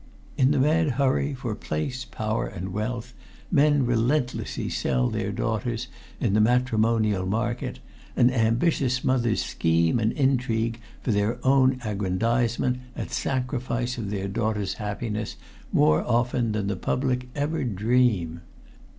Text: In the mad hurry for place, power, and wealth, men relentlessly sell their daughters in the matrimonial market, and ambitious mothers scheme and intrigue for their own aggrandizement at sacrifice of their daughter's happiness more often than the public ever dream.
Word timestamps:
In 0.35 0.49
the 0.49 0.57
mad 0.57 0.93
hurry 0.93 1.35
for 1.35 1.53
place, 1.53 2.05
power, 2.05 2.47
and 2.47 2.73
wealth, 2.73 3.13
men 3.51 3.85
relentlessly 3.85 4.67
sell 4.67 5.11
their 5.11 5.31
daughters 5.31 5.89
in 6.19 6.33
the 6.33 6.41
matrimonial 6.41 7.27
market, 7.27 7.77
and 8.17 8.31
ambitious 8.33 9.03
mothers 9.03 9.45
scheme 9.45 9.99
and 9.99 10.11
intrigue 10.13 10.79
for 11.03 11.11
their 11.11 11.37
own 11.45 11.79
aggrandizement 11.85 12.79
at 12.95 13.11
sacrifice 13.11 13.99
of 13.99 14.09
their 14.09 14.27
daughter's 14.27 14.73
happiness 14.73 15.35
more 15.71 16.01
often 16.01 16.53
than 16.53 16.65
the 16.65 16.75
public 16.75 17.29
ever 17.35 17.63
dream. 17.63 18.41